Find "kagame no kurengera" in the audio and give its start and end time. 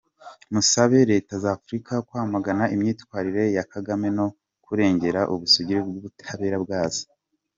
3.73-5.21